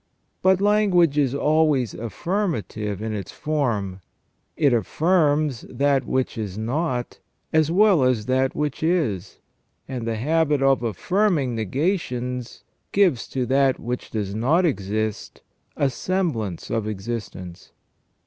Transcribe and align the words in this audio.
But 0.41 0.59
language 0.61 1.15
is 1.15 1.35
always 1.35 1.93
affirmative 1.93 3.03
in 3.03 3.13
its 3.13 3.31
form; 3.31 4.01
it 4.57 4.73
affirms 4.73 5.61
that 5.69 6.07
which 6.07 6.39
is 6.39 6.57
not 6.57 7.19
as 7.53 7.69
well 7.69 8.03
as 8.03 8.25
that 8.25 8.55
which 8.55 8.81
isy 8.81 9.37
and 9.87 10.07
the 10.07 10.15
habit 10.15 10.63
of 10.63 10.81
affirming 10.81 11.53
negations 11.53 12.63
gives 12.91 13.27
to 13.27 13.45
that 13.45 13.79
which 13.79 14.09
does 14.09 14.33
not 14.33 14.65
exist 14.65 15.43
a 15.77 15.87
semblance 15.91 16.71
of 16.71 16.87
existence. 16.87 17.71